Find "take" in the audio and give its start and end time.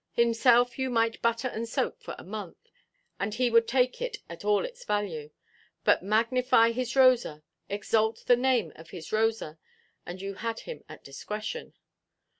3.67-4.01